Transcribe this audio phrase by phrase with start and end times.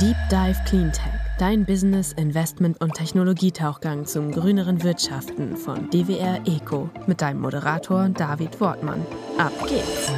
[0.00, 7.20] Deep Dive Cleantech, dein Business, Investment und Technologietauchgang zum grüneren Wirtschaften von DWR Eco mit
[7.20, 9.04] deinem Moderator David Wortmann.
[9.38, 10.12] Ab geht's!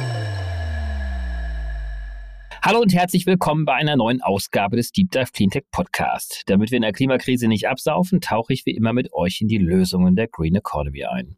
[2.61, 6.43] Hallo und herzlich willkommen bei einer neuen Ausgabe des Deep Dive Cleantech Podcast.
[6.45, 9.57] Damit wir in der Klimakrise nicht absaufen, tauche ich wie immer mit euch in die
[9.57, 11.37] Lösungen der Green Economy ein.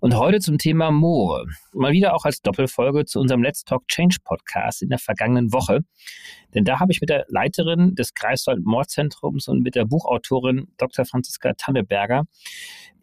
[0.00, 1.46] Und heute zum Thema Moore.
[1.72, 5.80] Mal wieder auch als Doppelfolge zu unserem Let's Talk Change Podcast in der vergangenen Woche.
[6.54, 11.04] Denn da habe ich mit der Leiterin des Greifswald Moorzentrums und mit der Buchautorin Dr.
[11.04, 12.24] Franziska Tanneberger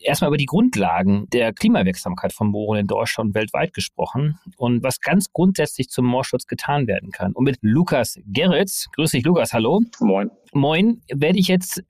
[0.04, 5.00] erstmal über die Grundlagen der Klimawirksamkeit von Mooren in Deutschland und weltweit gesprochen und was
[5.00, 7.34] ganz grundsätzlich zum Moorschutz getan werden kann.
[7.34, 9.82] Und mit Lukas Gerritz, grüß dich Lukas, hallo.
[10.00, 10.32] Moin.
[10.54, 11.84] Moin, werde ich jetzt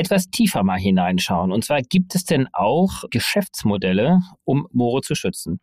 [0.00, 1.52] etwas tiefer mal hineinschauen.
[1.52, 5.60] Und zwar gibt es denn auch Geschäftsmodelle, um Moore zu schützen.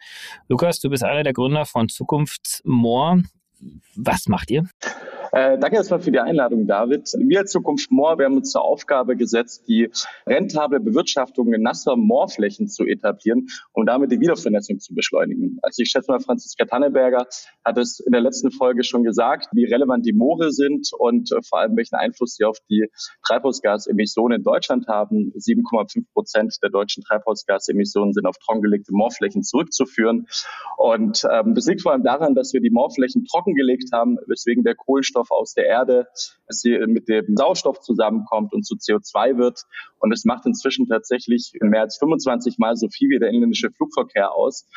[0.47, 3.23] Lukas, du bist einer der Gründer von Zukunftsmoor.
[3.95, 4.69] Was macht ihr?
[5.31, 7.11] Äh, danke erstmal für die Einladung, David.
[7.17, 9.89] Wir als Zukunft Moor, wir haben uns zur Aufgabe gesetzt, die
[10.25, 15.59] rentable Bewirtschaftung in nasser Moorflächen zu etablieren, um damit die Wiedervernässung zu beschleunigen.
[15.61, 17.25] Also ich schätze mal, Franziska Tanneberger
[17.65, 21.41] hat es in der letzten Folge schon gesagt, wie relevant die Moore sind und äh,
[21.41, 22.87] vor allem welchen Einfluss sie auf die
[23.25, 25.33] Treibhausgasemissionen in Deutschland haben.
[25.35, 30.27] 7,5 Prozent der deutschen Treibhausgasemissionen sind auf trockengelegte Moorflächen zurückzuführen.
[30.77, 34.75] Und ähm, das liegt vor allem daran, dass wir die Moorflächen trockengelegt haben, weswegen der
[34.75, 36.07] Kohlenstoff Kohlenstoff aus der Erde,
[36.47, 39.63] dass sie mit dem Sauerstoff zusammenkommt und zu CO2 wird.
[39.99, 44.31] Und es macht inzwischen tatsächlich mehr als 25 Mal so viel wie der inländische Flugverkehr
[44.31, 44.67] aus.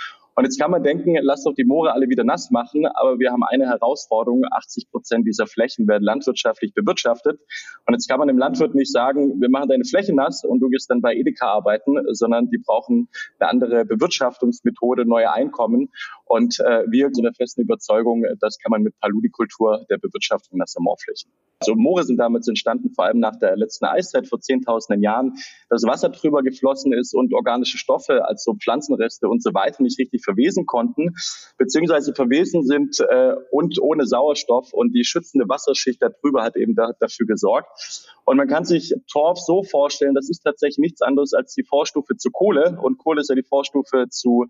[0.40, 3.30] Und jetzt kann man denken, lass doch die Moore alle wieder nass machen, aber wir
[3.30, 7.38] haben eine Herausforderung, 80 Prozent dieser Flächen werden landwirtschaftlich bewirtschaftet.
[7.86, 10.70] Und jetzt kann man dem Landwirt nicht sagen, wir machen deine Fläche nass und du
[10.70, 15.90] gehst dann bei Edeka arbeiten, sondern die brauchen eine andere Bewirtschaftungsmethode, neue Einkommen.
[16.24, 20.80] Und äh, wir sind der festen Überzeugung, das kann man mit Paludikultur der Bewirtschaftung nasser
[20.80, 21.30] Moorflächen.
[21.60, 25.34] Also Moore sind damals entstanden, vor allem nach der letzten Eiszeit vor zehntausenden Jahren,
[25.68, 30.24] dass Wasser drüber geflossen ist und organische Stoffe, also Pflanzenreste und so weiter nicht richtig
[30.30, 31.14] verwesen konnten,
[31.58, 36.92] beziehungsweise verwesen sind äh, und ohne Sauerstoff und die schützende Wasserschicht darüber hat eben da,
[36.98, 37.68] dafür gesorgt.
[38.24, 42.16] Und man kann sich Torf so vorstellen, das ist tatsächlich nichts anderes als die Vorstufe
[42.16, 44.46] zu Kohle und Kohle ist ja die Vorstufe zu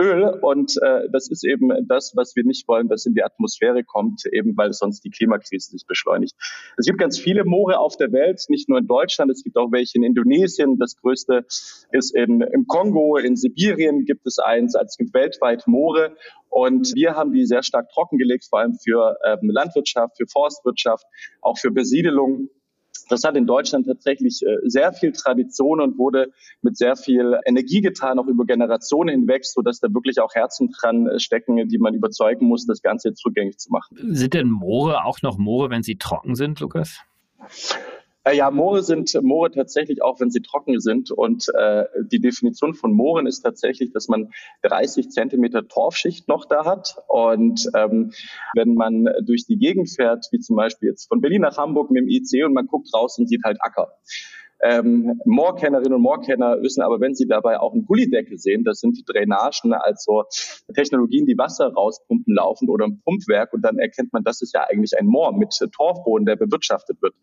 [0.00, 3.84] Öl und äh, das ist eben das, was wir nicht wollen, dass in die Atmosphäre
[3.84, 6.34] kommt, eben weil sonst die Klimakrise sich beschleunigt.
[6.76, 9.70] Es gibt ganz viele Moore auf der Welt, nicht nur in Deutschland, es gibt auch
[9.70, 10.78] welche in Indonesien.
[10.78, 11.44] Das größte
[11.90, 16.16] ist in, im Kongo, in Sibirien gibt es eins, also es gibt weltweit Moore
[16.48, 21.04] und wir haben die sehr stark trockengelegt, vor allem für ähm, Landwirtschaft, für Forstwirtschaft,
[21.40, 22.48] auch für Besiedelung.
[23.08, 26.32] Das hat in Deutschland tatsächlich äh, sehr viel Tradition und wurde
[26.62, 30.70] mit sehr viel Energie getan, auch über Generationen hinweg, so dass da wirklich auch Herzen
[30.70, 33.96] dran äh, stecken, die man überzeugen muss, das Ganze jetzt rückgängig zu machen.
[34.14, 37.00] Sind denn Moore auch noch Moore, wenn sie trocken sind, Lukas?
[38.24, 41.10] Äh, ja, Moore sind Moore tatsächlich auch, wenn sie trocken sind.
[41.10, 46.64] Und äh, die Definition von Mooren ist tatsächlich, dass man 30 Zentimeter Torfschicht noch da
[46.64, 46.96] hat.
[47.08, 48.12] Und ähm,
[48.54, 52.02] wenn man durch die Gegend fährt, wie zum Beispiel jetzt von Berlin nach Hamburg mit
[52.02, 53.92] dem IC und man guckt raus und sieht halt Acker.
[54.64, 59.02] Ähm, Moorkennerinnen und Moorkenner wissen aber, wenn sie dabei auch einen Gullideckel sehen, das sind
[59.06, 60.22] Drainagen, also
[60.72, 64.64] Technologien, die Wasser rauspumpen laufend oder ein Pumpwerk und dann erkennt man, das ist ja
[64.70, 67.14] eigentlich ein Moor mit Torfboden, der bewirtschaftet wird.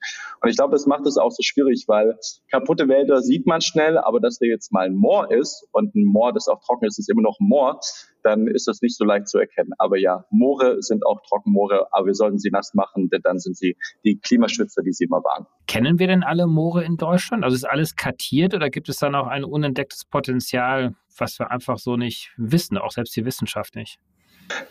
[0.42, 2.18] Und ich glaube, das macht es auch so schwierig, weil
[2.52, 6.04] kaputte Wälder sieht man schnell, aber dass der jetzt mal ein Moor ist und ein
[6.04, 7.80] Moor, das auch trocken ist, ist immer noch ein Moor,
[8.30, 9.72] dann ist das nicht so leicht zu erkennen.
[9.78, 13.58] Aber ja, Moore sind auch Trockenmoore, aber wir sollten sie nass machen, denn dann sind
[13.58, 15.46] sie die Klimaschützer, die sie immer waren.
[15.68, 17.44] Kennen wir denn alle Moore in Deutschland?
[17.44, 21.78] Also ist alles kartiert oder gibt es dann auch ein unentdecktes Potenzial, was wir einfach
[21.78, 24.00] so nicht wissen, auch selbst die Wissenschaft nicht?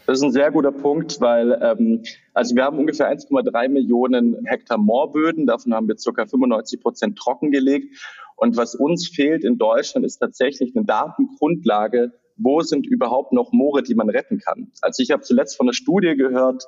[0.06, 2.02] Das ist ein sehr guter Punkt, weil ähm,
[2.34, 6.26] also wir haben ungefähr 1,3 Millionen Hektar Moorböden, davon haben wir ca.
[6.26, 7.97] 95 Prozent trockengelegt.
[8.36, 13.82] Und was uns fehlt in Deutschland, ist tatsächlich eine Datengrundlage wo sind überhaupt noch Moore,
[13.82, 14.71] die man retten kann.
[14.81, 16.65] Also ich habe zuletzt von einer Studie gehört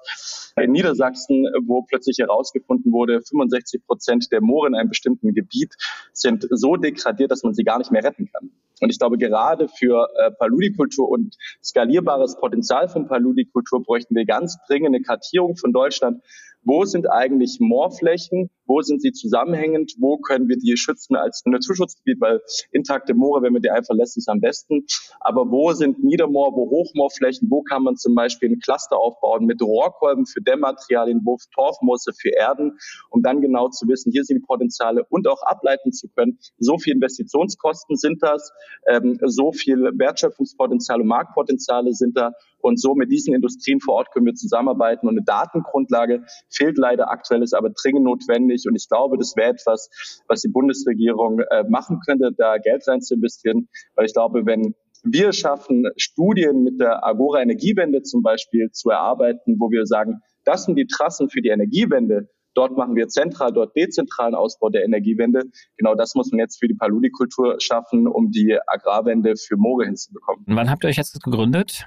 [0.56, 5.74] in Niedersachsen, wo plötzlich herausgefunden wurde, 65 Prozent der Moore in einem bestimmten Gebiet
[6.12, 8.50] sind so degradiert, dass man sie gar nicht mehr retten kann.
[8.80, 14.58] Und ich glaube, gerade für äh, Paludikultur und skalierbares Potenzial von Paludikultur bräuchten wir ganz
[14.66, 16.22] dringend eine Kartierung von Deutschland,
[16.62, 22.20] wo sind eigentlich Moorflächen, wo sind sie zusammenhängend, wo können wir die schützen als Naturschutzgebiet,
[22.20, 22.40] weil
[22.70, 24.86] intakte Moore, wenn man die einfach lässt, ist am besten.
[25.18, 29.60] Aber wo sind Niedermoor, wo Hochmoorflächen, wo kann man zum Beispiel ein Cluster aufbauen mit
[29.60, 32.78] Rohrkolben für Dämmmaterialien, wo Torfmoosse für Erden,
[33.10, 36.78] um dann genau zu wissen, hier sind die Potenziale und auch ableiten zu können, so
[36.78, 38.52] viel Investitionskosten sind das,
[38.86, 44.12] ähm, so viel Wertschöpfungspotenzial und Marktpotenziale sind da Und so mit diesen Industrien vor Ort
[44.12, 45.08] können wir zusammenarbeiten.
[45.08, 48.64] Und eine Datengrundlage fehlt leider aktuell, ist aber dringend notwendig.
[48.66, 49.90] Und ich glaube, das wäre etwas,
[50.28, 53.68] was die Bundesregierung äh, machen könnte, da Geld rein zu investieren.
[53.94, 59.56] Weil ich glaube, wenn wir schaffen, Studien mit der Agora Energiewende zum Beispiel zu erarbeiten,
[59.58, 62.28] wo wir sagen, das sind die Trassen für die Energiewende.
[62.54, 65.42] Dort machen wir zentral, dort dezentralen Ausbau der Energiewende.
[65.76, 70.44] Genau das muss man jetzt für die Paludikultur schaffen, um die Agrarwende für Moore hinzubekommen.
[70.48, 71.86] Wann habt ihr euch jetzt gegründet?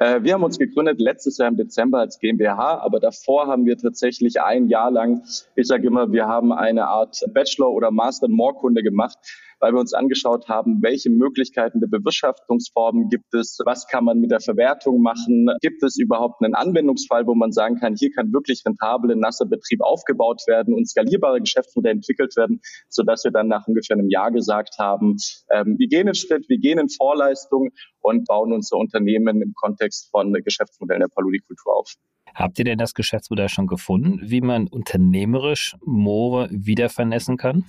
[0.00, 3.78] Äh, wir haben uns gegründet letztes Jahr im Dezember als GmbH, aber davor haben wir
[3.78, 5.22] tatsächlich ein Jahr lang,
[5.54, 9.18] ich sage immer, wir haben eine Art Bachelor- oder Master in Moorkunde gemacht
[9.60, 14.30] weil wir uns angeschaut haben, welche Möglichkeiten der Bewirtschaftungsformen gibt es, was kann man mit
[14.30, 18.62] der Verwertung machen, gibt es überhaupt einen Anwendungsfall, wo man sagen kann, hier kann wirklich
[18.66, 23.66] rentabel ein nasser Betrieb aufgebaut werden und skalierbare Geschäftsmodelle entwickelt werden, sodass wir dann nach
[23.66, 25.16] ungefähr einem Jahr gesagt haben,
[25.50, 27.70] ähm, wir gehen in Schritt, wir gehen in Vorleistung
[28.00, 31.94] und bauen unser Unternehmen im Kontext von Geschäftsmodellen der Paludikultur auf.
[32.34, 37.64] Habt ihr denn das Geschäftsmodell schon gefunden, wie man unternehmerisch Moore wieder vernetzen kann?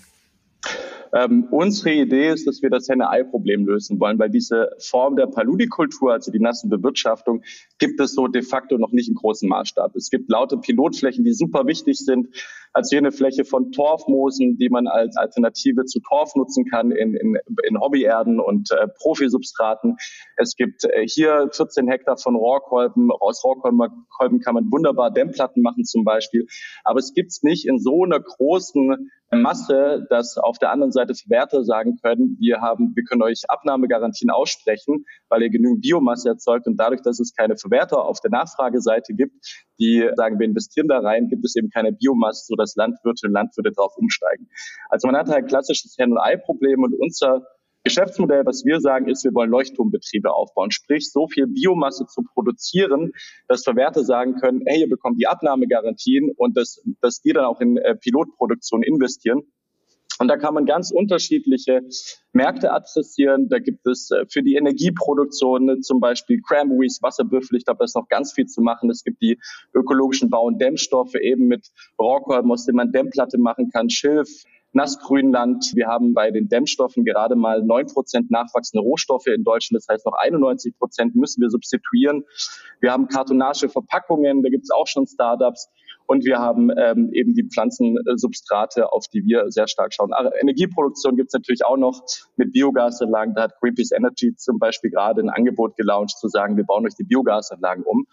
[1.13, 6.13] Ähm, unsere Idee ist, dass wir das Henne-Ei-Problem lösen wollen, weil diese Form der Paludikultur,
[6.13, 7.43] also die nasse Bewirtschaftung,
[7.79, 9.95] gibt es so de facto noch nicht im großen Maßstab.
[9.95, 12.27] Es gibt laute Pilotflächen, die super wichtig sind,
[12.73, 17.37] als jene Fläche von Torfmoosen, die man als Alternative zu Torf nutzen kann in, in,
[17.67, 19.97] in Hobbyerden und äh, Profisubstraten.
[20.35, 23.11] Es gibt äh, hier 14 Hektar von Rohrkolben.
[23.11, 26.45] Aus Rohrkolben kann man wunderbar Dämmplatten machen zum Beispiel.
[26.83, 30.96] Aber es gibt es nicht in so einer großen Masse, dass auf der anderen Seite
[31.05, 36.67] Verwerter sagen können, wir haben, wir können euch Abnahmegarantien aussprechen, weil ihr genügend Biomasse erzeugt
[36.67, 39.35] und dadurch, dass es keine Verwerter auf der Nachfrageseite gibt,
[39.79, 43.71] die sagen, wir investieren da rein, gibt es eben keine Biomasse, sodass Landwirte und Landwirte
[43.71, 44.47] darauf umsteigen.
[44.89, 47.45] Also man hat halt klassisches Hen-und-Ei-Problem und unser
[47.87, 53.13] Geschäftsmodell, was wir sagen, ist, wir wollen Leuchtturmbetriebe aufbauen, sprich so viel Biomasse zu produzieren,
[53.47, 57.61] dass Verwerter sagen können, hey, ihr bekommt die Abnahmegarantien und dass, dass die dann auch
[57.61, 59.41] in äh, Pilotproduktion investieren.
[60.19, 61.81] Und da kann man ganz unterschiedliche
[62.33, 63.49] Märkte adressieren.
[63.49, 67.57] Da gibt es äh, für die Energieproduktion ne, zum Beispiel Cranberries, Wasserbüffel.
[67.57, 68.89] Ich glaube, da ist noch ganz viel zu machen.
[68.89, 69.39] Es gibt die
[69.73, 71.67] ökologischen Bau- und Dämmstoffe eben mit
[71.99, 74.29] Rohrkolben, aus denen man Dämmplatte machen kann, Schilf,
[74.73, 75.71] Nassgrünland.
[75.75, 79.81] Wir haben bei den Dämmstoffen gerade mal neun Prozent nachwachsende Rohstoffe in Deutschland.
[79.81, 82.23] Das heißt, noch 91 Prozent müssen wir substituieren.
[82.79, 84.43] Wir haben kartonagische Verpackungen.
[84.43, 85.69] Da gibt es auch schon Startups.
[86.07, 90.13] Und wir haben ähm, eben die Pflanzensubstrate, auf die wir sehr stark schauen.
[90.13, 92.01] Aber Energieproduktion gibt es natürlich auch noch
[92.37, 93.35] mit Biogasanlagen.
[93.35, 96.95] Da hat Greenpeace Energy zum Beispiel gerade ein Angebot gelauncht, zu sagen, wir bauen euch
[96.95, 98.05] die Biogasanlagen um.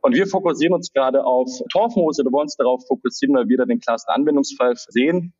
[0.00, 2.24] Und wir fokussieren uns gerade auf Torfmoose.
[2.24, 5.32] Wir wollen uns darauf fokussieren, weil wir da den klarsten Anwendungsfall sehen.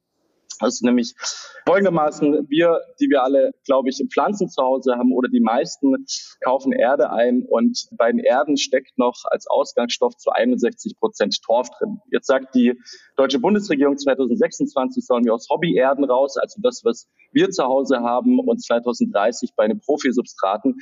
[0.61, 1.14] Das ist nämlich
[1.67, 6.06] folgendermaßen, wir, die wir alle, glaube ich, Pflanzen zu Hause haben oder die meisten
[6.44, 11.69] kaufen Erde ein und bei den Erden steckt noch als Ausgangsstoff zu 61 Prozent Torf
[11.79, 11.99] drin.
[12.11, 12.75] Jetzt sagt die
[13.17, 18.40] deutsche Bundesregierung 2026 sollen wir aus Hobbyerden raus, also das, was wir zu Hause haben
[18.40, 20.76] und 2030 bei den Profisubstraten.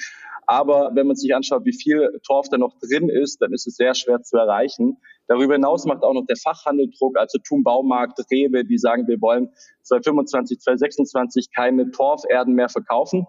[0.46, 3.76] Aber wenn man sich anschaut, wie viel Torf da noch drin ist, dann ist es
[3.76, 4.98] sehr schwer zu erreichen.
[5.26, 9.20] Darüber hinaus macht auch noch der Fachhandel Druck, also Thun Baumarkt, Rewe, die sagen, wir
[9.20, 9.50] wollen
[9.82, 13.26] 2025, 2026 keine Torferden mehr verkaufen.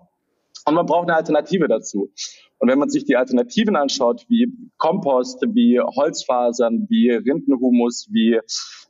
[0.65, 2.11] Und man braucht eine Alternative dazu.
[2.57, 8.39] Und wenn man sich die Alternativen anschaut, wie Kompost, wie Holzfasern, wie Rindenhumus, wie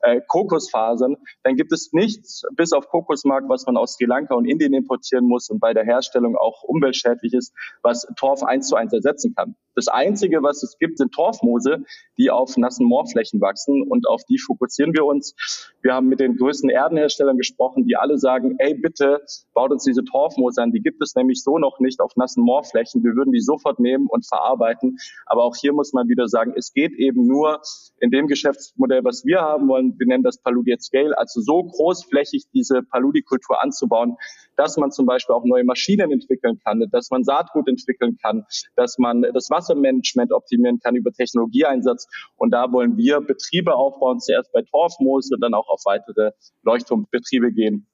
[0.01, 4.45] äh, Kokosfasern, dann gibt es nichts, bis auf Kokosmark, was man aus Sri Lanka und
[4.45, 8.93] Indien importieren muss und bei der Herstellung auch umweltschädlich ist, was Torf eins zu eins
[8.93, 9.55] ersetzen kann.
[9.75, 11.83] Das Einzige, was es gibt, sind Torfmoose,
[12.17, 15.35] die auf nassen Moorflächen wachsen und auf die fokussieren wir uns.
[15.81, 19.21] Wir haben mit den größten Erdenherstellern gesprochen, die alle sagen, ey, bitte
[19.53, 20.71] baut uns diese Torfmoose an.
[20.71, 23.03] Die gibt es nämlich so noch nicht auf nassen Moorflächen.
[23.03, 24.97] Wir würden die sofort nehmen und verarbeiten.
[25.25, 27.61] Aber auch hier muss man wieder sagen, es geht eben nur
[27.99, 29.95] in dem Geschäftsmodell, was wir haben wollen.
[29.97, 34.15] Wir nennen das Paludi at Scale, also so großflächig diese Paludikultur anzubauen,
[34.55, 38.97] dass man zum Beispiel auch neue Maschinen entwickeln kann, dass man Saatgut entwickeln kann, dass
[38.97, 42.07] man das Wasser Wassermanagement optimieren kann über Technologieeinsatz.
[42.35, 46.31] Und da wollen wir Betriebe aufbauen, zuerst bei Torfmoos und dann auch auf weitere
[46.63, 47.87] Leuchtturmbetriebe gehen.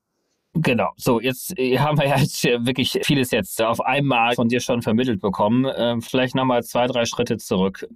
[0.53, 4.59] Genau, so jetzt äh, haben wir ja jetzt wirklich vieles jetzt auf einmal von dir
[4.59, 5.65] schon vermittelt bekommen.
[5.77, 7.87] Ähm, vielleicht nochmal zwei, drei Schritte zurück.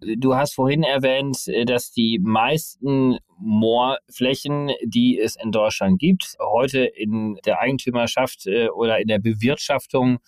[0.00, 6.80] Du hast vorhin erwähnt, äh, dass die meisten Moorflächen, die es in Deutschland gibt, heute
[6.84, 10.18] in der Eigentümerschaft äh, oder in der Bewirtschaftung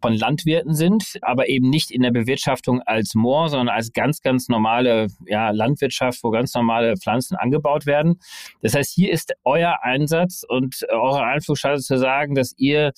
[0.00, 4.48] von Landwirten sind, aber eben nicht in der Bewirtschaftung als Moor, sondern als ganz, ganz
[4.48, 8.18] normale ja, Landwirtschaft, wo ganz normale Pflanzen angebaut werden.
[8.62, 12.92] Das heißt, hier ist euer Einsatz und eure Einflussschale zu sagen, dass ihr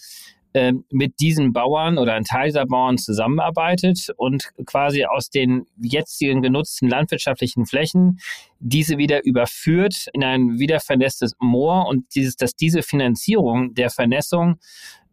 [0.55, 6.43] ähm, mit diesen Bauern oder ein Teil dieser Bauern zusammenarbeitet und quasi aus den jetzigen
[6.43, 8.19] genutzten landwirtschaftlichen Flächen
[8.59, 14.59] diese wieder überführt in ein wiedervernässtes Moor und dieses, dass diese Finanzierung der Vernässung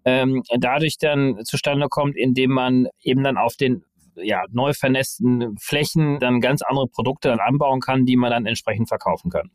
[0.09, 3.83] ähm, dadurch dann zustande kommt, indem man eben dann auf den
[4.15, 8.89] ja, neu vernässten Flächen dann ganz andere Produkte dann anbauen kann, die man dann entsprechend
[8.89, 9.51] verkaufen kann.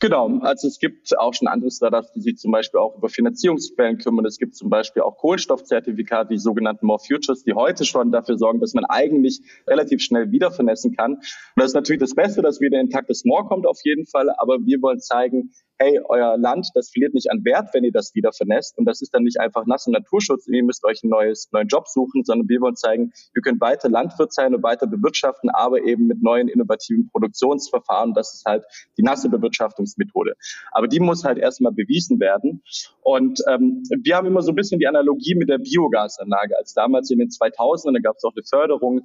[0.00, 3.98] Genau, also es gibt auch schon andere Startups, die sich zum Beispiel auch über Finanzierungsquellen
[3.98, 4.24] kümmern.
[4.26, 8.60] Es gibt zum Beispiel auch Kohlenstoffzertifikate, die sogenannten More Futures, die heute schon dafür sorgen,
[8.60, 11.14] dass man eigentlich relativ schnell wieder vernässen kann.
[11.14, 11.24] Und
[11.56, 14.80] das ist natürlich das Beste, dass wieder intaktes More kommt auf jeden Fall, aber wir
[14.82, 18.76] wollen zeigen, hey, euer Land, das verliert nicht an Wert, wenn ihr das wieder vernässt.
[18.78, 21.68] Und das ist dann nicht einfach nass und Naturschutz, ihr müsst euch einen neues, neuen
[21.68, 25.82] Job suchen, sondern wir wollen zeigen, ihr könnt weiter Landwirt sein und weiter bewirtschaften, aber
[25.82, 28.12] eben mit neuen innovativen Produktionsverfahren.
[28.14, 28.64] Das ist halt
[28.96, 30.34] die nasse Bewirtschaftungsmethode.
[30.72, 32.62] Aber die muss halt erstmal bewiesen werden.
[33.02, 36.58] Und ähm, wir haben immer so ein bisschen die Analogie mit der Biogasanlage.
[36.58, 39.02] Als damals in den 2000ern, da gab es auch eine Förderung,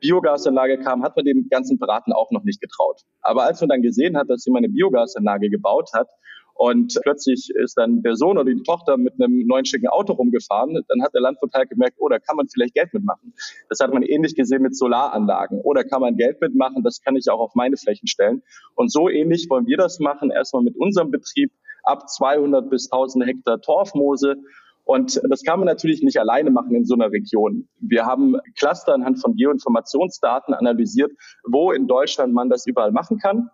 [0.00, 3.02] Biogasanlage kam, hat man dem ganzen Beraten auch noch nicht getraut.
[3.20, 6.08] Aber als man dann gesehen hat, dass jemand eine Biogasanlage gebaut hat,
[6.54, 10.74] und plötzlich ist dann der Sohn oder die Tochter mit einem neuen schicken Auto rumgefahren.
[10.88, 13.34] Dann hat der Landwirt halt gemerkt, oh, da kann man vielleicht Geld mitmachen.
[13.68, 15.60] Das hat man ähnlich gesehen mit Solaranlagen.
[15.60, 18.42] Oder oh, kann man Geld mitmachen, das kann ich auch auf meine Flächen stellen.
[18.76, 21.50] Und so ähnlich wollen wir das machen, erstmal mit unserem Betrieb
[21.82, 24.36] ab 200 bis 1000 Hektar Torfmoose.
[24.84, 27.68] Und das kann man natürlich nicht alleine machen in so einer Region.
[27.80, 31.10] Wir haben Cluster anhand von Geoinformationsdaten analysiert,
[31.44, 33.50] wo in Deutschland man das überall machen kann.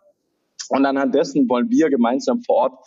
[0.70, 2.78] Und anhand dessen wollen wir gemeinsam vor Ort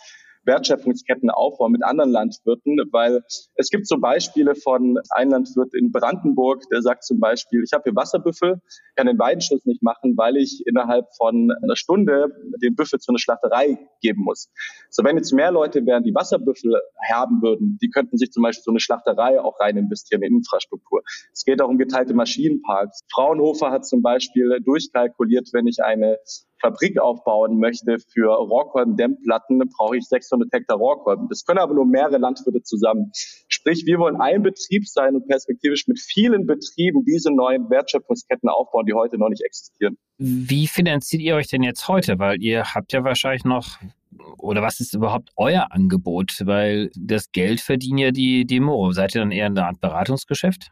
[0.46, 3.22] Wertschöpfungsketten aufbauen mit anderen Landwirten, weil
[3.54, 7.84] es gibt so Beispiele von einem Landwirt in Brandenburg, der sagt zum Beispiel, ich habe
[7.84, 8.60] hier Wasserbüffel,
[8.96, 12.28] kann den Weidenschluss nicht machen, weil ich innerhalb von einer Stunde
[12.62, 14.50] den Büffel zu einer Schlachterei geben muss.
[14.90, 16.74] So wenn jetzt mehr Leute wären, die Wasserbüffel
[17.10, 21.02] haben würden, die könnten sich zum Beispiel so eine Schlachterei auch rein investieren in Infrastruktur.
[21.32, 23.00] Es geht auch um geteilte Maschinenparks.
[23.12, 26.18] Fraunhofer hat zum Beispiel durchkalkuliert, wenn ich eine
[26.64, 31.28] Fabrik aufbauen möchte für Rohrkolben-Dämmplatten, brauche ich 600 Hektar Rohrkolben.
[31.28, 33.10] Das können aber nur mehrere Landwirte zusammen.
[33.48, 38.86] Sprich, wir wollen ein Betrieb sein und perspektivisch mit vielen Betrieben diese neuen Wertschöpfungsketten aufbauen,
[38.86, 39.98] die heute noch nicht existieren.
[40.16, 42.18] Wie finanziert ihr euch denn jetzt heute?
[42.18, 43.78] Weil ihr habt ja wahrscheinlich noch
[44.38, 46.40] oder was ist überhaupt euer Angebot?
[46.44, 48.90] Weil das Geld verdienen ja die Demo.
[48.92, 50.70] Seid ihr dann eher eine Art Beratungsgeschäft?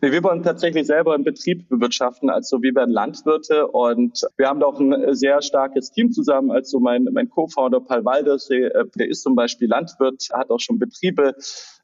[0.00, 4.60] Nee, wir wollen tatsächlich selber einen Betrieb bewirtschaften, also wir werden Landwirte und wir haben
[4.60, 6.52] da auch ein sehr starkes Team zusammen.
[6.52, 11.34] Also mein, mein Co-Founder Paul Walders, der, ist zum Beispiel Landwirt, hat auch schon Betriebe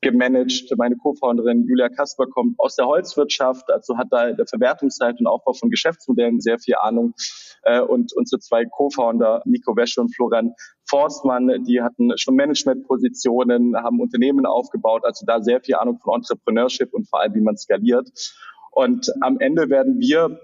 [0.01, 0.73] gemanagt.
[0.77, 5.53] Meine Co-Founderin Julia Kasper kommt aus der Holzwirtschaft, also hat da der Verwertungsseite und Aufbau
[5.55, 7.15] von Geschäftsmodellen sehr viel Ahnung.
[7.63, 10.53] Äh, und unsere zwei Co-Founder, Nico Wäsche und Florian
[10.95, 16.95] Forstmann, die hatten schon Managementpositionen, haben Unternehmen aufgebaut, also da sehr viel Ahnung von Entrepreneurship
[16.95, 18.09] und vor allem, wie man skaliert.
[18.71, 20.39] Und am Ende werden wir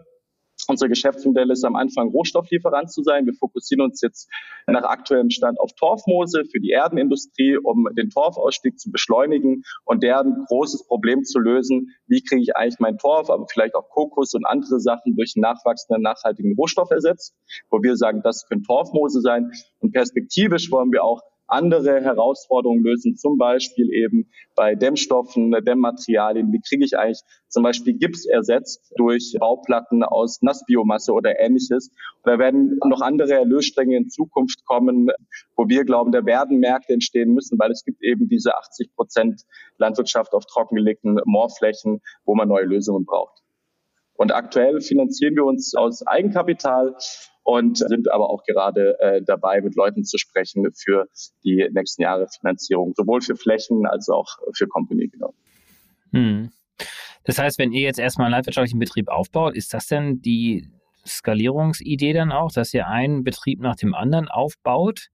[0.70, 3.26] unser Geschäftsmodell ist am Anfang Rohstofflieferant zu sein.
[3.26, 4.30] Wir fokussieren uns jetzt
[4.66, 10.44] nach aktuellem Stand auf Torfmoose für die Erdenindustrie, um den Torfausstieg zu beschleunigen und deren
[10.48, 11.88] großes Problem zu lösen.
[12.06, 15.42] Wie kriege ich eigentlich mein Torf, aber vielleicht auch Kokos und andere Sachen durch einen
[15.42, 17.34] nachwachsenden, nachhaltigen Rohstoff ersetzt,
[17.70, 19.50] wo wir sagen, das können Torfmoose sein.
[19.80, 26.52] Und perspektivisch wollen wir auch andere Herausforderungen lösen, zum Beispiel eben bei Dämmstoffen, Dämmmaterialien.
[26.52, 31.90] Wie kriege ich eigentlich zum Beispiel Gips ersetzt durch Bauplatten aus Nassbiomasse oder ähnliches?
[32.24, 35.10] Da werden noch andere Erlösstränge in Zukunft kommen,
[35.56, 39.42] wo wir glauben, da werden Märkte entstehen müssen, weil es gibt eben diese 80 Prozent
[39.78, 43.42] Landwirtschaft auf trockengelegten Moorflächen, wo man neue Lösungen braucht.
[44.14, 46.94] Und aktuell finanzieren wir uns aus Eigenkapital
[47.50, 51.08] und sind aber auch gerade äh, dabei, mit Leuten zu sprechen für
[51.44, 55.08] die nächsten Jahre Finanzierung, sowohl für Flächen als auch für Company.
[55.08, 55.34] Genau.
[56.12, 56.50] Hm.
[57.24, 60.68] Das heißt, wenn ihr jetzt erstmal einen landwirtschaftlichen Betrieb aufbaut, ist das denn die
[61.06, 65.08] Skalierungsidee dann auch, dass ihr einen Betrieb nach dem anderen aufbaut?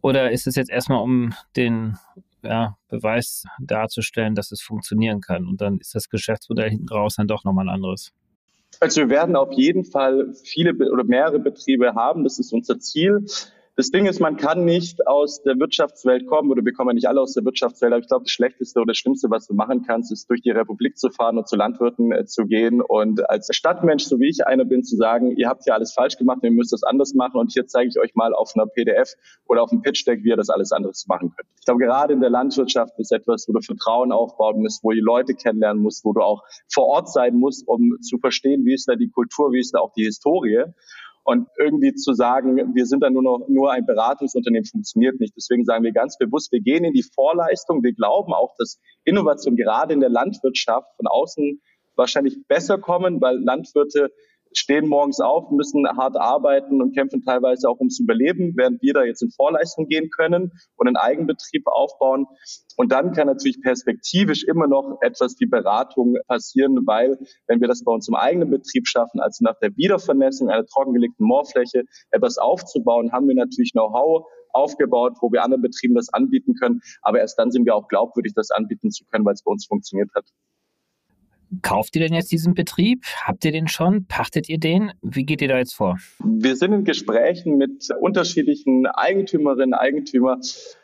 [0.00, 1.96] Oder ist es jetzt erstmal, um den
[2.42, 5.46] ja, Beweis darzustellen, dass es funktionieren kann?
[5.46, 8.12] Und dann ist das Geschäftsmodell hinten raus dann doch nochmal ein anderes?
[8.84, 12.22] Also wir werden auf jeden Fall viele oder mehrere Betriebe haben.
[12.22, 13.24] Das ist unser Ziel.
[13.76, 17.08] Das Ding ist, man kann nicht aus der Wirtschaftswelt kommen oder wir kommen ja nicht
[17.08, 19.82] alle aus der Wirtschaftswelt, aber ich glaube, das Schlechteste oder das Schlimmste, was du machen
[19.84, 23.48] kannst, ist durch die Republik zu fahren und zu Landwirten äh, zu gehen und als
[23.50, 26.52] Stadtmensch, so wie ich einer bin, zu sagen, ihr habt hier alles falsch gemacht, ihr
[26.52, 29.14] müsst das anders machen und hier zeige ich euch mal auf einer PDF
[29.48, 31.48] oder auf einem Pitch Deck, wie ihr das alles anderes machen könnt.
[31.58, 35.00] Ich glaube, gerade in der Landwirtschaft ist etwas, wo du Vertrauen aufbauen musst, wo du
[35.00, 38.88] Leute kennenlernen musst, wo du auch vor Ort sein musst, um zu verstehen, wie ist
[38.88, 40.62] da die Kultur, wie ist da auch die Historie.
[41.24, 45.34] Und irgendwie zu sagen, wir sind dann nur noch nur ein Beratungsunternehmen, funktioniert nicht.
[45.34, 47.82] Deswegen sagen wir ganz bewusst, wir gehen in die Vorleistung.
[47.82, 51.62] Wir glauben auch, dass Innovation gerade in der Landwirtschaft von außen
[51.96, 54.10] wahrscheinlich besser kommen, weil Landwirte
[54.56, 59.04] stehen morgens auf, müssen hart arbeiten und kämpfen teilweise auch ums Überleben, während wir da
[59.04, 62.26] jetzt in Vorleistung gehen können und einen Eigenbetrieb aufbauen.
[62.76, 67.84] Und dann kann natürlich perspektivisch immer noch etwas wie Beratung passieren, weil wenn wir das
[67.84, 73.12] bei uns im eigenen Betrieb schaffen, also nach der Wiedervernässung einer trockengelegten Moorfläche etwas aufzubauen,
[73.12, 76.80] haben wir natürlich Know-how aufgebaut, wo wir anderen Betrieben das anbieten können.
[77.02, 79.66] Aber erst dann sind wir auch glaubwürdig, das anbieten zu können, weil es bei uns
[79.66, 80.26] funktioniert hat.
[81.62, 83.04] Kauft ihr denn jetzt diesen Betrieb?
[83.24, 84.06] Habt ihr den schon?
[84.06, 84.92] Pachtet ihr den?
[85.02, 85.96] Wie geht ihr da jetzt vor?
[86.24, 90.38] Wir sind in Gesprächen mit unterschiedlichen Eigentümerinnen, Eigentümer.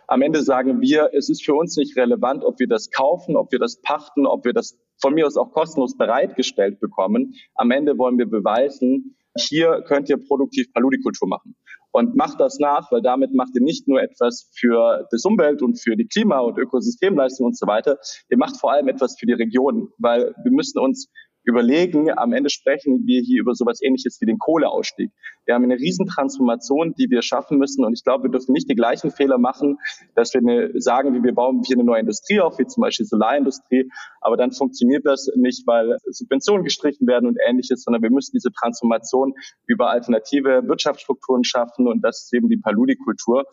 [0.06, 3.52] Am Ende sagen wir, es ist für uns nicht relevant, ob wir das kaufen, ob
[3.52, 7.34] wir das pachten, ob wir das von mir aus auch kostenlos bereitgestellt bekommen.
[7.54, 11.54] Am Ende wollen wir beweisen, hier könnt ihr produktiv Paludikultur machen
[11.92, 15.80] und macht das nach, weil damit macht ihr nicht nur etwas für das Umwelt und
[15.80, 19.32] für die Klima- und Ökosystemleistung und so weiter, ihr macht vor allem etwas für die
[19.32, 21.11] Region, weil wir müssen uns
[21.44, 25.11] überlegen, am Ende sprechen wir hier über sowas ähnliches wie den Kohleausstieg.
[25.47, 28.75] Wir haben eine Riesentransformation, die wir schaffen müssen und ich glaube, wir dürfen nicht die
[28.75, 29.78] gleichen Fehler machen,
[30.14, 34.37] dass wir sagen, wir bauen hier eine neue Industrie auf, wie zum Beispiel Solarindustrie, aber
[34.37, 39.32] dann funktioniert das nicht, weil Subventionen gestrichen werden und ähnliches, sondern wir müssen diese Transformation
[39.66, 43.44] über alternative Wirtschaftsstrukturen schaffen und das ist eben die Paludikultur.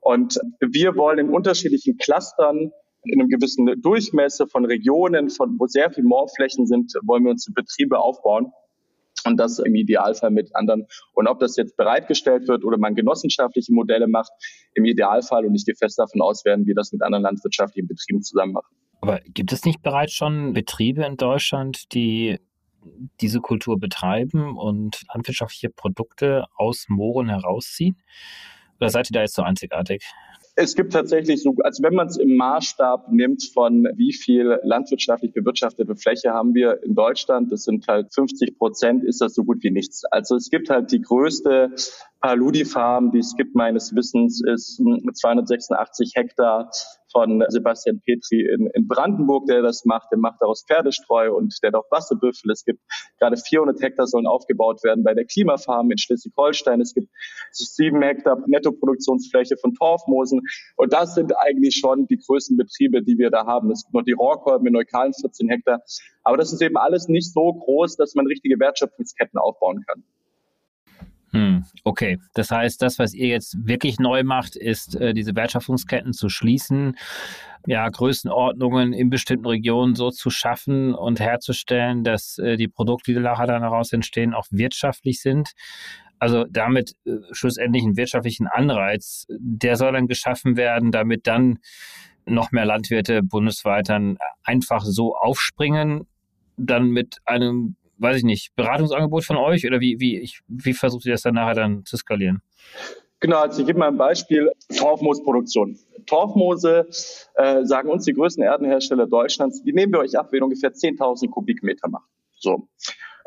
[0.00, 2.72] Und wir wollen in unterschiedlichen Clustern
[3.04, 7.50] in einem gewissen Durchmesser von Regionen, von wo sehr viel Moorflächen sind, wollen wir uns
[7.52, 8.52] Betriebe aufbauen.
[9.26, 10.86] Und das im Idealfall mit anderen.
[11.14, 14.30] Und ob das jetzt bereitgestellt wird oder man genossenschaftliche Modelle macht,
[14.74, 18.22] im Idealfall, und ich gehe fest davon aus, werden wir das mit anderen landwirtschaftlichen Betrieben
[18.22, 18.74] zusammen machen.
[19.00, 22.38] Aber gibt es nicht bereits schon Betriebe in Deutschland, die
[23.20, 27.96] diese Kultur betreiben und landwirtschaftliche Produkte aus Mooren herausziehen?
[28.80, 30.04] Oder seid ihr da jetzt so einzigartig?
[30.56, 35.32] Es gibt tatsächlich so, also wenn man es im Maßstab nimmt von wie viel landwirtschaftlich
[35.32, 39.64] bewirtschaftete Fläche haben wir in Deutschland, das sind halt 50 Prozent, ist das so gut
[39.64, 40.04] wie nichts.
[40.04, 41.74] Also es gibt halt die größte
[42.20, 44.80] Paludi-Farm, die es gibt meines Wissens, ist
[45.14, 46.70] 286 Hektar
[47.14, 50.10] von Sebastian Petri in, in Brandenburg, der das macht.
[50.10, 52.50] Der macht daraus Pferdestreu und der doch Wasserbüffel.
[52.50, 52.80] Es gibt
[53.20, 56.80] gerade 400 Hektar sollen aufgebaut werden bei der Klimafarm in Schleswig-Holstein.
[56.80, 57.08] Es gibt
[57.52, 60.40] sieben Hektar Nettoproduktionsfläche von Torfmoosen.
[60.76, 63.70] Und das sind eigentlich schon die größten Betriebe, die wir da haben.
[63.70, 65.80] Es gibt noch die Rohrkolben in Neukalen, 14 Hektar.
[66.24, 70.02] Aber das ist eben alles nicht so groß, dass man richtige Wertschöpfungsketten aufbauen kann.
[71.34, 76.12] Hm, okay, das heißt, das, was ihr jetzt wirklich neu macht, ist, äh, diese Wertschöpfungsketten
[76.12, 76.96] zu schließen,
[77.66, 83.18] ja, Größenordnungen in bestimmten Regionen so zu schaffen und herzustellen, dass äh, die Produkte, die
[83.18, 85.50] nachher dann daraus entstehen, auch wirtschaftlich sind.
[86.20, 91.58] Also damit äh, schlussendlich einen wirtschaftlichen Anreiz, der soll dann geschaffen werden, damit dann
[92.26, 96.06] noch mehr Landwirte bundesweit dann einfach so aufspringen,
[96.56, 101.06] dann mit einem weiß ich nicht, Beratungsangebot von euch oder wie, wie, ich, wie versucht
[101.06, 102.42] ihr das dann nachher dann zu skalieren?
[103.18, 105.78] Genau, also ich gebe mal ein Beispiel, Torfmoosproduktion.
[106.06, 106.86] Torfmoose,
[107.36, 111.30] äh, sagen uns die größten Erdenhersteller Deutschlands, die nehmen wir euch ab, wenn ungefähr 10.000
[111.30, 112.08] Kubikmeter macht.
[112.38, 112.68] So.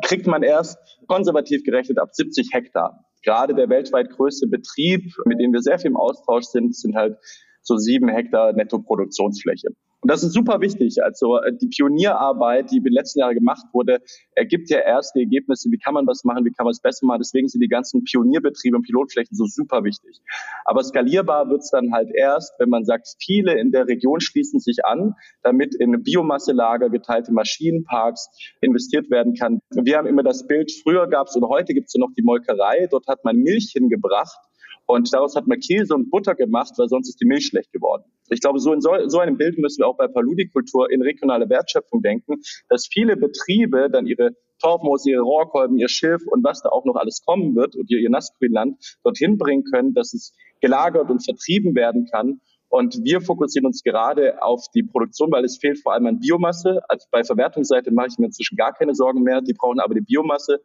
[0.04, 3.06] Kriegt man erst konservativ gerechnet ab 70 Hektar.
[3.24, 7.18] Gerade der weltweit größte Betrieb, mit dem wir sehr viel im Austausch sind, sind halt
[7.64, 9.70] so sieben Hektar Nettoproduktionsfläche.
[10.02, 11.04] Und das ist super wichtig.
[11.04, 14.00] Also äh, die Pionierarbeit, die in den letzten Jahren gemacht wurde,
[14.36, 17.08] ergibt ja erst die Ergebnisse, wie kann man was machen, wie kann man es besser
[17.08, 17.20] machen.
[17.20, 20.22] Deswegen sind die ganzen Pionierbetriebe und Pilotflächen so super wichtig.
[20.66, 24.60] Aber skalierbar wird es dann halt erst, wenn man sagt, viele in der Region schließen
[24.60, 28.30] sich an, damit in Biomasselager, geteilte Maschinenparks
[28.62, 29.62] investiert werden kann.
[29.72, 32.88] Wir haben immer das Bild, früher gab es oder heute gibt es noch die Molkerei,
[32.92, 34.38] dort hat man Milch hingebracht
[34.86, 38.04] und daraus hat man Käse und Butter gemacht, weil sonst ist die Milch schlecht geworden.
[38.30, 41.50] Ich glaube, so in so, so einem Bild müssen wir auch bei Paludikultur in regionale
[41.50, 42.36] Wertschöpfung denken,
[42.70, 46.96] dass viele Betriebe dann ihre Torfmoos, ihre Rohrkolben, ihr Schilf und was da auch noch
[46.96, 51.76] alles kommen wird und ihr, ihr Nassgrünland dorthin bringen können, dass es gelagert und vertrieben
[51.76, 52.40] werden kann.
[52.70, 56.82] Und wir fokussieren uns gerade auf die Produktion, weil es fehlt vor allem an Biomasse.
[56.90, 59.42] Also bei Verwertungsseite mache ich mir inzwischen gar keine Sorgen mehr.
[59.42, 60.60] Die brauchen aber die Biomasse.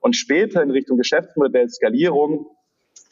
[0.00, 2.46] Und später in Richtung Geschäftsmodell, Skalierung,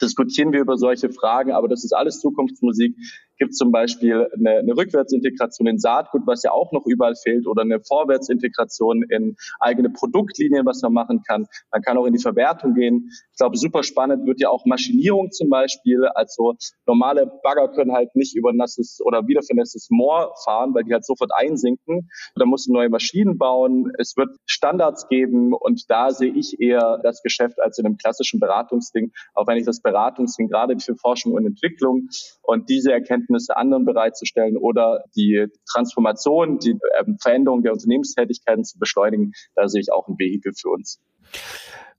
[0.01, 2.95] diskutieren wir über solche Fragen, aber das ist alles Zukunftsmusik.
[3.37, 7.47] Gibt es zum Beispiel eine, eine Rückwärtsintegration in Saatgut, was ja auch noch überall fehlt,
[7.47, 11.45] oder eine Vorwärtsintegration in eigene Produktlinien, was man machen kann.
[11.71, 13.09] Man kann auch in die Verwertung gehen.
[13.31, 16.05] Ich glaube, super spannend wird ja auch Maschinierung zum Beispiel.
[16.15, 21.05] Also normale Bagger können halt nicht über nasses oder wiedervernässtes Moor fahren, weil die halt
[21.05, 22.09] sofort einsinken.
[22.35, 23.91] Da musst du neue Maschinen bauen.
[23.97, 28.39] Es wird Standards geben und da sehe ich eher das Geschäft als in einem klassischen
[28.39, 32.09] Beratungsding, auch wenn ich das Beratungsding gerade für Forschung und Entwicklung
[32.43, 32.91] und diese
[33.27, 39.81] Erkenntnisse anderen bereitzustellen oder die Transformation, die ähm, Veränderung der Unternehmenstätigkeiten zu beschleunigen, da sehe
[39.81, 40.99] ich auch ein Vehikel für uns.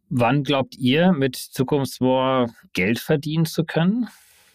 [0.08, 4.08] Wann glaubt ihr, mit Zukunftsmoor Geld verdienen zu können?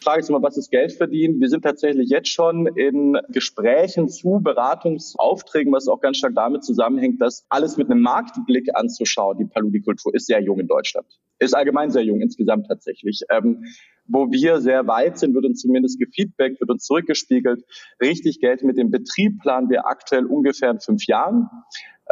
[0.04, 1.40] Frage ist immer, was ist Geld verdienen?
[1.40, 7.22] Wir sind tatsächlich jetzt schon in Gesprächen zu Beratungsaufträgen, was auch ganz stark damit zusammenhängt,
[7.22, 11.08] dass alles mit einem Marktblick anzuschauen, die Paludikultur ist sehr jung in Deutschland.
[11.40, 13.22] Ist allgemein sehr jung insgesamt tatsächlich.
[13.30, 13.64] Ähm,
[14.06, 17.64] wo wir sehr weit sind, wird uns zumindest gefeedbackt, wird uns zurückgespiegelt.
[18.02, 21.50] Richtig Geld mit dem Betrieb planen wir aktuell ungefähr in fünf Jahren.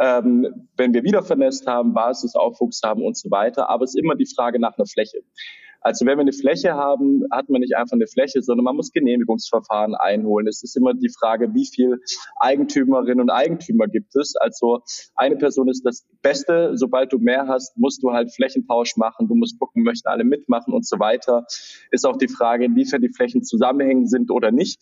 [0.00, 3.68] Ähm, wenn wir wieder vernässt haben, Basisaufwuchs haben und so weiter.
[3.68, 5.18] Aber es ist immer die Frage nach einer Fläche.
[5.82, 8.92] Also wenn wir eine Fläche haben, hat man nicht einfach eine Fläche, sondern man muss
[8.92, 10.46] Genehmigungsverfahren einholen.
[10.46, 11.98] Es ist immer die Frage, wie viel
[12.40, 14.34] Eigentümerinnen und Eigentümer gibt es.
[14.36, 14.82] Also
[15.14, 16.72] eine Person ist das Beste.
[16.74, 19.28] Sobald du mehr hast, musst du halt Flächentausch machen.
[19.28, 21.44] Du musst gucken, möchten alle mitmachen und so weiter.
[21.90, 24.80] Ist auch die Frage, inwiefern die Flächen zusammenhängen sind oder nicht.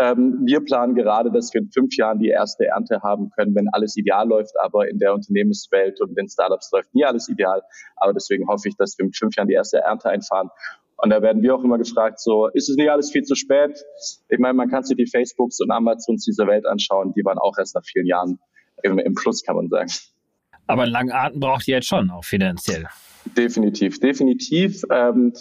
[0.00, 3.68] Ähm, wir planen gerade, dass wir in fünf Jahren die erste Ernte haben können, wenn
[3.72, 4.58] alles ideal läuft.
[4.58, 7.60] Aber in der Unternehmenswelt und in Startups läuft nie alles ideal.
[7.96, 10.48] Aber deswegen hoffe ich, dass wir mit fünf Jahren die erste Ernte einfahren.
[10.96, 13.78] Und da werden wir auch immer gefragt, so, ist es nicht alles viel zu spät?
[14.28, 17.12] Ich meine, man kann sich die Facebooks und Amazons dieser Welt anschauen.
[17.14, 18.38] Die waren auch erst nach vielen Jahren
[18.82, 19.90] im, im Plus, kann man sagen.
[20.66, 22.86] Aber einen langen Atem braucht ihr jetzt schon, auch finanziell.
[23.36, 24.82] Definitiv, definitiv.
[24.90, 25.34] Ähm,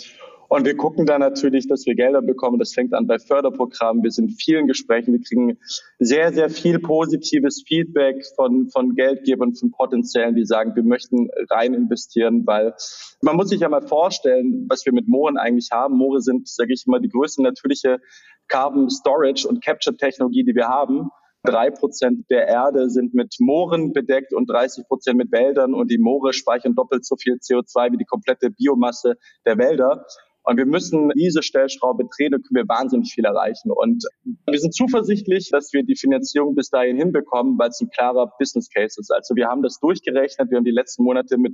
[0.49, 2.57] und wir gucken da natürlich, dass wir Gelder bekommen.
[2.57, 4.03] Das fängt an bei Förderprogrammen.
[4.03, 5.13] Wir sind in vielen Gesprächen.
[5.13, 5.59] Wir kriegen
[5.99, 11.75] sehr, sehr viel positives Feedback von, von Geldgebern, von Potenziellen, die sagen, wir möchten rein
[11.75, 12.73] investieren, weil
[13.21, 15.95] man muss sich ja mal vorstellen, was wir mit Mooren eigentlich haben.
[15.95, 17.99] Moore sind, sage ich mal, die größte natürliche
[18.47, 21.09] Carbon Storage und Capture Technologie, die wir haben.
[21.43, 25.97] Drei Prozent der Erde sind mit Mooren bedeckt und 30 Prozent mit Wäldern und die
[25.97, 30.05] Moore speichern doppelt so viel CO2 wie die komplette Biomasse der Wälder.
[30.49, 33.69] Und wir müssen diese Stellschraube drehen, dann können wir wahnsinnig viel erreichen.
[33.69, 38.33] Und wir sind zuversichtlich, dass wir die Finanzierung bis dahin hinbekommen, weil es ein klarer
[38.39, 39.12] Business Case ist.
[39.12, 40.49] Also wir haben das durchgerechnet.
[40.49, 41.53] Wir haben die letzten Monate mit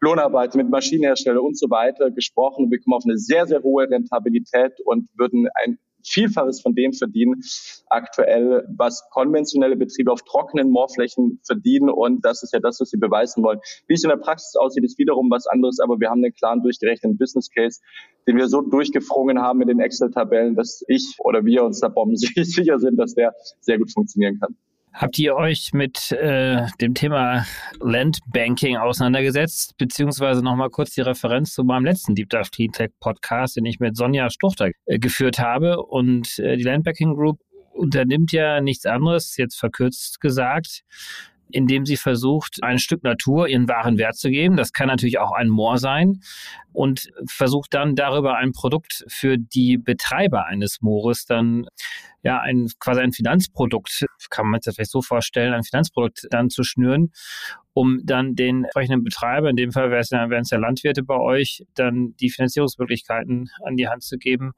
[0.00, 2.64] Lohnarbeit, mit Maschinenhersteller und so weiter gesprochen.
[2.64, 6.92] Und wir kommen auf eine sehr, sehr hohe Rentabilität und würden ein Vielfaches von dem
[6.92, 7.42] verdienen
[7.88, 11.90] aktuell, was konventionelle Betriebe auf trockenen Moorflächen verdienen.
[11.90, 13.60] Und das ist ja das, was sie beweisen wollen.
[13.86, 15.80] Wie es in der Praxis aussieht, ist wiederum was anderes.
[15.80, 17.80] Aber wir haben einen klaren durchgerechneten Business Case,
[18.26, 22.78] den wir so durchgefrungen haben mit den Excel-Tabellen, dass ich oder wir uns da sicher
[22.78, 24.56] sind, dass der sehr gut funktionieren kann.
[24.98, 27.44] Habt ihr euch mit äh, dem Thema
[27.80, 33.56] Landbanking auseinandergesetzt, beziehungsweise nochmal kurz die Referenz zu meinem letzten Deep Dive Clean Tech Podcast,
[33.58, 35.82] den ich mit Sonja Stuchter äh, geführt habe.
[35.82, 37.40] Und äh, die Landbanking Group
[37.74, 40.82] unternimmt ja nichts anderes, jetzt verkürzt gesagt,
[41.50, 44.56] indem sie versucht, ein Stück Natur ihren wahren Wert zu geben.
[44.56, 46.20] Das kann natürlich auch ein Moor sein
[46.72, 51.66] und versucht dann darüber ein Produkt für die Betreiber eines Moores dann
[52.22, 56.50] ja ein quasi ein Finanzprodukt, kann man sich das vielleicht so vorstellen, ein Finanzprodukt dann
[56.50, 57.12] zu schnüren,
[57.72, 62.14] um dann den entsprechenden Betreiber, in dem Fall wären es ja Landwirte bei euch, dann
[62.20, 64.52] die Finanzierungsmöglichkeiten an die Hand zu geben,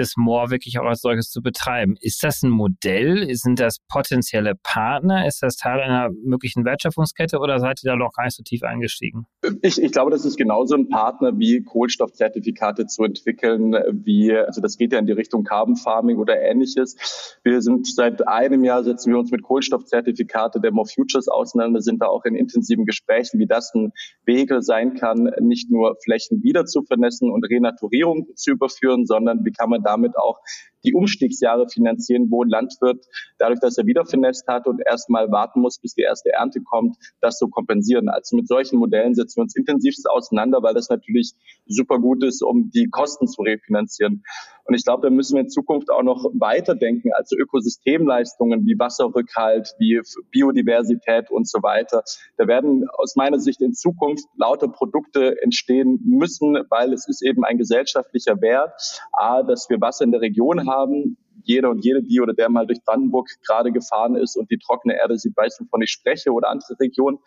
[0.00, 1.96] das Moor wirklich auch als solches zu betreiben.
[2.00, 3.34] Ist das ein Modell?
[3.34, 5.26] Sind das potenzielle Partner?
[5.26, 8.62] Ist das Teil einer möglichen Wertschöpfungskette oder seid ihr da noch gar nicht so tief
[8.62, 9.26] eingestiegen?
[9.62, 14.76] Ich, ich glaube, das ist genauso ein Partner wie Kohlenstoffzertifikate zu entwickeln, wie, also das
[14.76, 17.38] geht ja in die Richtung Carbon Farming oder ähnliches.
[17.44, 22.02] Wir sind seit einem Jahr setzen wir uns mit Kohlenstoffzertifikate der More Futures auseinander, sind
[22.02, 23.92] da auch in intensiven Gesprächen, wie das ein
[24.24, 29.52] Vehikel sein kann, nicht nur Flächen wieder zu vernässen und Renaturierung zu überführen, sondern wie
[29.52, 30.38] kann man damit auch
[30.84, 33.04] die Umstiegsjahre finanzieren, wo ein Landwirt
[33.38, 36.96] dadurch, dass er wieder vernässt hat und erstmal warten muss, bis die erste Ernte kommt,
[37.20, 38.08] das so kompensieren.
[38.08, 41.34] Also mit solchen Modellen setzen wir uns intensivst auseinander, weil das natürlich
[41.66, 44.22] super gut ist, um die Kosten zu refinanzieren.
[44.70, 49.74] Und ich glaube, da müssen wir in Zukunft auch noch weiterdenken, also Ökosystemleistungen wie Wasserrückhalt,
[49.80, 52.04] wie Biodiversität und so weiter.
[52.36, 57.44] Da werden aus meiner Sicht in Zukunft lauter Produkte entstehen müssen, weil es ist eben
[57.44, 58.70] ein gesellschaftlicher Wert,
[59.10, 62.68] A, dass wir Wasser in der Region haben, jeder und jede, die oder der mal
[62.68, 66.48] durch Brandenburg gerade gefahren ist und die trockene Erde sieht, weiß, wovon ich spreche oder
[66.48, 67.18] andere Regionen.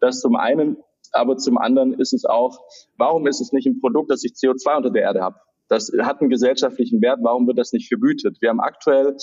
[0.00, 0.78] Das zum einen.
[1.12, 2.58] Aber zum anderen ist es auch,
[2.96, 5.36] warum ist es nicht ein Produkt, dass ich CO2 unter der Erde habe?
[5.68, 7.20] Das hat einen gesellschaftlichen Wert.
[7.22, 8.38] Warum wird das nicht vergütet?
[8.40, 9.16] Wir haben aktuell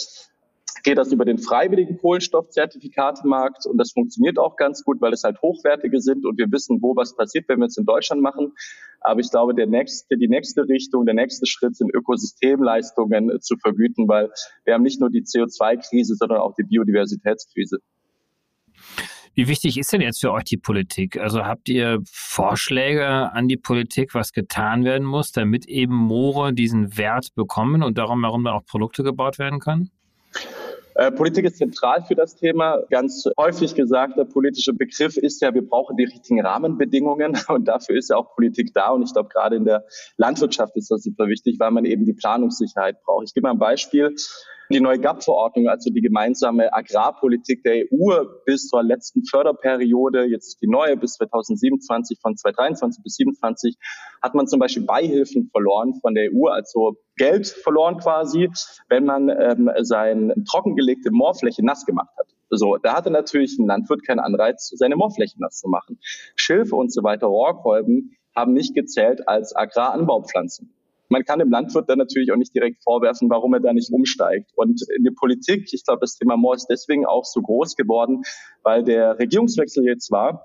[0.83, 5.41] geht das über den freiwilligen Kohlenstoffzertifikatemarkt und das funktioniert auch ganz gut, weil es halt
[5.41, 8.53] hochwertige sind und wir wissen, wo was passiert, wenn wir es in Deutschland machen.
[8.99, 14.07] Aber ich glaube, der nächste, die nächste Richtung, der nächste Schritt sind Ökosystemleistungen zu vergüten,
[14.07, 14.29] weil
[14.65, 17.79] wir haben nicht nur die CO2-Krise, sondern auch die Biodiversitätskrise.
[19.35, 21.17] Wie wichtig ist denn jetzt für euch die Politik?
[21.17, 26.97] Also habt ihr Vorschläge an die Politik, was getan werden muss, damit eben Moore diesen
[26.97, 29.89] Wert bekommen und darum herum auch Produkte gebaut werden können?
[30.95, 32.79] Äh, Politik ist zentral für das Thema.
[32.91, 37.97] Ganz häufig gesagt, der politische Begriff ist ja, wir brauchen die richtigen Rahmenbedingungen und dafür
[37.97, 38.89] ist ja auch Politik da.
[38.89, 39.83] Und ich glaube, gerade in der
[40.17, 43.27] Landwirtschaft ist das super wichtig, weil man eben die Planungssicherheit braucht.
[43.27, 44.13] Ich gebe mal ein Beispiel.
[44.69, 50.67] Die neue GAP-Verordnung, also die gemeinsame Agrarpolitik der EU bis zur letzten Förderperiode, jetzt die
[50.67, 53.77] neue bis 2027, von 2023 bis 2027,
[54.21, 58.49] hat man zum Beispiel Beihilfen verloren von der EU, also Geld verloren quasi,
[58.89, 62.27] wenn man ähm, sein trockengelegte Moorfläche nass gemacht hat.
[62.49, 65.99] So, da hatte natürlich ein Landwirt keinen Anreiz, seine Moorfläche nass zu machen.
[66.35, 70.73] Schilfe und so weiter, Rohrkolben haben nicht gezählt als Agraranbaupflanzen.
[71.13, 74.51] Man kann dem Landwirt dann natürlich auch nicht direkt vorwerfen, warum er da nicht umsteigt.
[74.55, 78.23] Und in der Politik, ich glaube, das Thema Moor ist deswegen auch so groß geworden,
[78.63, 80.43] weil der Regierungswechsel jetzt war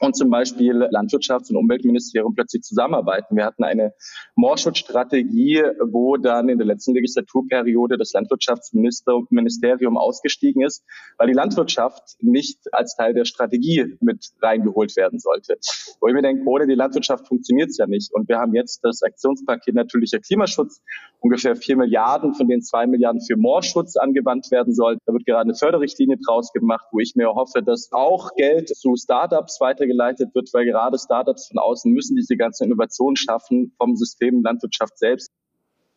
[0.00, 3.36] und zum Beispiel Landwirtschafts- und Umweltministerium plötzlich zusammenarbeiten.
[3.36, 3.92] Wir hatten eine
[4.34, 10.84] Moorschutzstrategie, wo dann in der letzten Legislaturperiode das Landwirtschaftsministerium ausgestiegen ist,
[11.18, 15.58] weil die Landwirtschaft nicht als Teil der Strategie mit reingeholt werden sollte.
[16.00, 18.10] Wo ich mir denke, ohne die Landwirtschaft funktioniert es ja nicht.
[18.14, 20.80] Und wir haben jetzt das Aktionspaket natürlicher Klimaschutz,
[21.20, 24.96] ungefähr vier Milliarden, von denen zwei Milliarden für Moorschutz angewandt werden soll.
[25.04, 28.94] Da wird gerade eine Förderrichtlinie draus gemacht, wo ich mir hoffe, dass auch Geld zu
[28.96, 33.96] Startups weiter weitergeleitet wird, weil gerade Startups von außen müssen diese ganze Innovation schaffen vom
[33.96, 35.30] System Landwirtschaft selbst.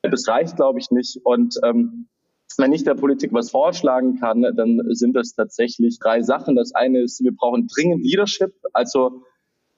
[0.01, 1.19] Das reicht, glaube ich, nicht.
[1.23, 2.08] Und ähm,
[2.58, 6.56] wenn ich der Politik was vorschlagen kann, dann sind das tatsächlich drei Sachen.
[6.56, 8.53] Das eine ist, wir brauchen dringend Leadership.
[8.73, 9.23] Also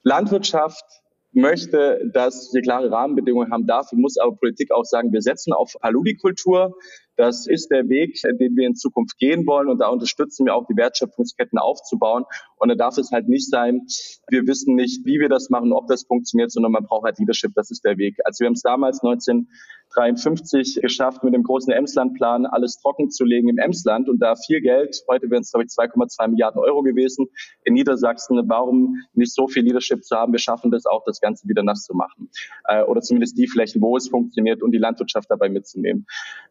[0.02, 0.84] Landwirtschaft
[1.32, 3.66] möchte, dass wir klare Rahmenbedingungen haben.
[3.66, 6.74] Dafür muss aber Politik auch sagen, wir setzen auf Paludikultur.
[7.16, 9.68] Das ist der Weg, den wir in Zukunft gehen wollen.
[9.68, 12.24] Und da unterstützen wir auch die Wertschöpfungsketten aufzubauen.
[12.56, 13.86] Und da darf es halt nicht sein,
[14.28, 17.52] wir wissen nicht, wie wir das machen, ob das funktioniert, sondern man braucht halt Leadership.
[17.54, 18.16] Das ist der Weg.
[18.24, 23.48] Also wir haben es damals 1953 geschafft, mit dem großen Emslandplan alles trocken zu legen
[23.48, 25.02] im Emsland und da viel Geld.
[25.08, 27.26] Heute wären es, glaube ich, 2,2 Milliarden Euro gewesen.
[27.64, 30.32] In Niedersachsen, warum nicht so viel Leadership zu haben?
[30.32, 32.30] Wir schaffen das auch, das Ganze wieder nass zu machen.
[32.64, 36.06] Äh, oder zumindest die Flächen, wo es funktioniert und die Landwirtschaft dabei mitzunehmen.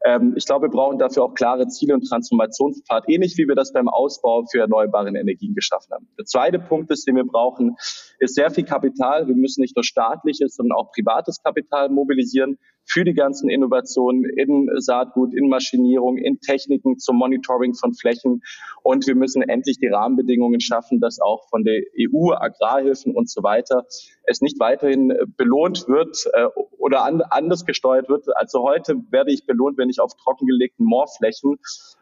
[0.05, 3.55] Ähm, ich glaube, glaube, wir brauchen dafür auch klare Ziele und Transformationspfad, ähnlich wie wir
[3.55, 6.07] das beim Ausbau für erneuerbare Energien geschaffen haben.
[6.17, 7.75] Der zweite Punkt ist, den wir brauchen,
[8.19, 9.27] ist sehr viel Kapital.
[9.27, 14.69] Wir müssen nicht nur staatliches, sondern auch privates Kapital mobilisieren für die ganzen Innovationen in
[14.77, 18.41] Saatgut, in Maschinierung, in Techniken zum Monitoring von Flächen.
[18.83, 23.43] Und wir müssen endlich die Rahmenbedingungen schaffen, dass auch von der EU, Agrarhilfen und so
[23.43, 23.85] weiter
[24.23, 26.45] es nicht weiterhin belohnt wird äh,
[26.77, 28.25] oder an, anders gesteuert wird.
[28.35, 31.57] Also heute werde ich belohnt, wenn ich auf trockengelegten Moorflächen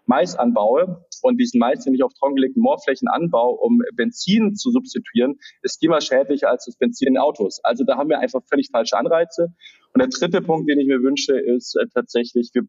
[0.05, 5.39] Mais anbaue und diesen Mais, den ich auf trockengelegten Moorflächen anbaue, um Benzin zu substituieren,
[5.61, 7.59] ist klimaschädlicher als das Benzin in Autos.
[7.63, 9.53] Also da haben wir einfach völlig falsche Anreize.
[9.93, 12.63] Und der dritte Punkt, den ich mir wünsche, ist äh, tatsächlich, wir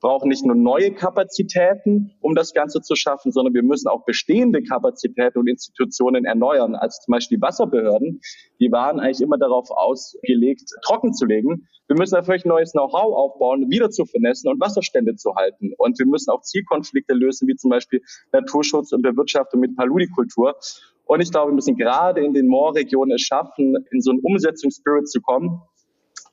[0.00, 4.62] brauchen nicht nur neue Kapazitäten, um das Ganze zu schaffen, sondern wir müssen auch bestehende
[4.62, 6.74] Kapazitäten und Institutionen erneuern.
[6.74, 8.20] Also zum Beispiel die Wasserbehörden,
[8.60, 11.68] die waren eigentlich immer darauf ausgelegt, trocken zu legen.
[11.86, 15.72] Wir müssen natürlich neues Know-how aufbauen, wieder zu vernetzen und Wasserstände zu halten.
[15.76, 18.00] Und wir müssen auch Zielkonflikte lösen, wie zum Beispiel
[18.32, 20.56] Naturschutz und Bewirtschaftung mit Paludikultur.
[21.04, 25.10] Und ich glaube, wir müssen gerade in den Moorregionen es schaffen, in so einen Umsetzungsspirit
[25.10, 25.60] zu kommen,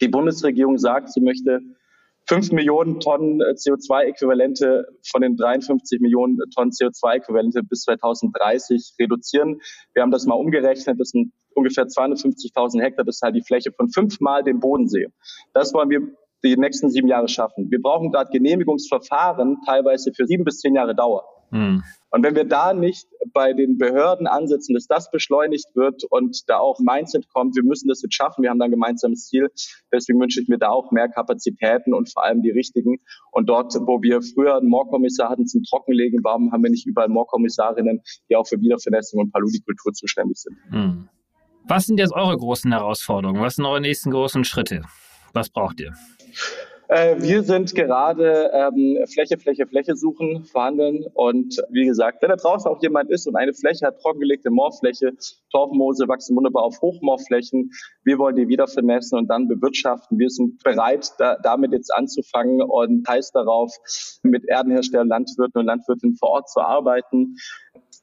[0.01, 1.61] die Bundesregierung sagt, sie möchte
[2.27, 9.61] 5 Millionen Tonnen äh, CO2-Äquivalente von den 53 Millionen Tonnen CO2-Äquivalente bis 2030 reduzieren.
[9.93, 10.99] Wir haben das mal umgerechnet.
[10.99, 13.05] Das sind ungefähr 250.000 Hektar.
[13.05, 15.07] Das ist halt die Fläche von fünfmal dem Bodensee.
[15.53, 16.01] Das wollen wir
[16.43, 17.71] die nächsten sieben Jahre schaffen.
[17.71, 21.23] Wir brauchen gerade Genehmigungsverfahren, teilweise für sieben bis zehn Jahre Dauer.
[21.51, 21.83] Hm.
[22.09, 26.57] Und wenn wir da nicht bei den Behörden ansetzen, dass das beschleunigt wird und da
[26.57, 29.51] auch Mindset kommt, wir müssen das jetzt schaffen, wir haben da ein gemeinsames Ziel.
[29.93, 32.99] Deswegen wünsche ich mir da auch mehr Kapazitäten und vor allem die richtigen.
[33.31, 37.09] Und dort, wo wir früher einen Moorkommissar hatten zum Trockenlegen, warum haben wir nicht überall
[37.09, 40.57] Moorkommissarinnen, die auch für Wiedervernässung und Paludikultur zuständig sind?
[40.71, 41.09] Hm.
[41.67, 43.39] Was sind jetzt eure großen Herausforderungen?
[43.39, 44.81] Was sind eure nächsten großen Schritte?
[45.33, 45.93] Was braucht ihr?
[46.89, 52.37] Äh, wir sind gerade ähm, Fläche, Fläche, Fläche suchen, verhandeln und wie gesagt, wenn da
[52.37, 55.11] draußen auch jemand ist und eine Fläche hat, trockengelegte Moorfläche,
[55.51, 57.71] Torfmoose wachsen wunderbar auf Hochmoorflächen,
[58.05, 60.17] wir wollen die wieder vernetzen und dann bewirtschaften.
[60.17, 63.75] Wir sind bereit, da, damit jetzt anzufangen und heiß darauf,
[64.23, 67.35] mit Erdenherstellern, Landwirten und Landwirtinnen vor Ort zu arbeiten.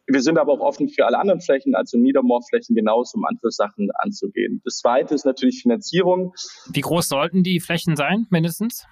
[0.07, 3.91] Wir sind aber auch offen für alle anderen Flächen, also Niedermoorflächen genauso, um andere Sachen
[3.95, 4.61] anzugehen.
[4.65, 6.35] Das zweite ist natürlich Finanzierung.
[6.71, 8.87] Wie groß sollten die Flächen sein, mindestens?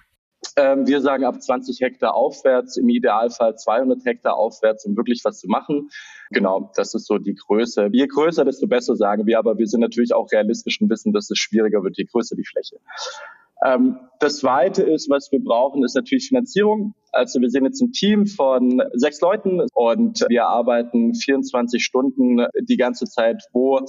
[0.57, 5.39] Ähm, wir sagen ab 20 Hektar aufwärts, im Idealfall 200 Hektar aufwärts, um wirklich was
[5.39, 5.89] zu machen.
[6.31, 7.89] Genau, das ist so die Größe.
[7.91, 11.29] Je größer, desto besser sagen wir, aber wir sind natürlich auch realistisch und wissen, dass
[11.29, 12.77] es schwieriger wird, je größer die Fläche.
[13.65, 16.93] Ähm, das Zweite ist, was wir brauchen, ist natürlich Finanzierung.
[17.13, 22.75] Also wir sind jetzt ein Team von sechs Leuten und wir arbeiten 24 Stunden die
[22.75, 23.43] ganze Zeit.
[23.53, 23.79] Wo